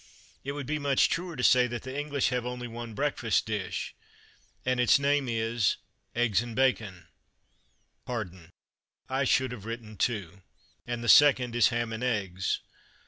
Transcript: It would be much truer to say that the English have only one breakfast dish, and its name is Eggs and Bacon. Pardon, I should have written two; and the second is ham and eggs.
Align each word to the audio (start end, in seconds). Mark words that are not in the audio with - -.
It 0.43 0.53
would 0.53 0.65
be 0.65 0.79
much 0.79 1.09
truer 1.09 1.35
to 1.35 1.43
say 1.43 1.67
that 1.67 1.83
the 1.83 1.95
English 1.95 2.29
have 2.29 2.43
only 2.43 2.67
one 2.67 2.95
breakfast 2.95 3.45
dish, 3.45 3.93
and 4.65 4.79
its 4.79 4.97
name 4.97 5.29
is 5.29 5.75
Eggs 6.15 6.41
and 6.41 6.55
Bacon. 6.55 7.07
Pardon, 8.07 8.49
I 9.07 9.25
should 9.25 9.51
have 9.51 9.65
written 9.65 9.97
two; 9.97 10.41
and 10.87 11.03
the 11.03 11.07
second 11.07 11.55
is 11.55 11.67
ham 11.67 11.93
and 11.93 12.03
eggs. 12.03 12.61